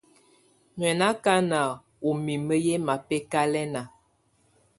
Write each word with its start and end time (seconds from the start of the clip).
Mɛ̀ 0.77 0.91
nɔ̀ 0.99 1.09
akana 1.15 1.59
ù 2.07 2.09
mimǝ 2.25 2.55
yɛ̀ 2.65 2.81
mabɛkalɛna. 2.87 3.81